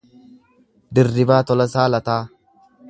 [0.99, 2.21] Dirribaa Tolasaa Lataa